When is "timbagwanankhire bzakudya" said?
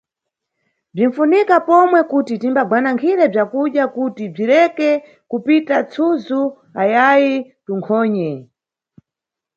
2.41-3.83